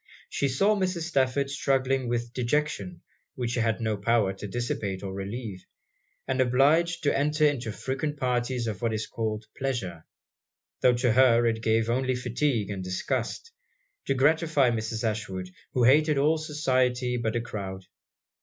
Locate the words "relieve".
5.13-5.63